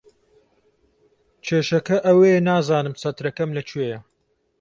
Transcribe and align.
کێشەکە 1.45 1.97
ئەوەیە 2.05 2.39
نازانم 2.49 2.95
چەترەکەم 3.01 3.49
لەکوێیە. 3.57 3.99